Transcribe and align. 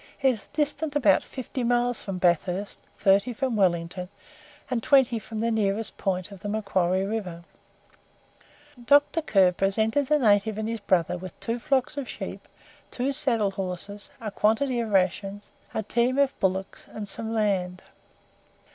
It 0.23 0.33
is 0.33 0.47
distant 0.47 0.95
about 0.95 1.23
fifty 1.23 1.63
miles 1.63 2.01
from 2.01 2.17
Bathurst, 2.17 2.79
thirty 2.97 3.33
from 3.33 3.55
Wellington, 3.55 4.09
and 4.67 4.81
twenty 4.81 5.19
from 5.19 5.41
the 5.41 5.51
nearest 5.51 5.95
point 5.99 6.31
of 6.31 6.39
the 6.39 6.49
Macquarie 6.49 7.05
river. 7.05 7.43
Dr. 8.83 9.21
Kerr 9.21 9.51
presented 9.51 10.07
the 10.07 10.17
native 10.17 10.57
and 10.57 10.67
his 10.67 10.79
brother 10.79 11.19
with 11.19 11.39
two 11.39 11.59
flocks 11.59 11.97
of 11.97 12.09
sheep, 12.09 12.47
two 12.89 13.13
saddle 13.13 13.51
horses, 13.51 14.09
a 14.19 14.31
quantity 14.31 14.79
of 14.79 14.89
rations, 14.89 15.51
a 15.71 15.83
team 15.83 16.17
of 16.17 16.33
bullocks, 16.39 16.87
and 16.91 17.07
some 17.07 17.31
land. 17.31 17.83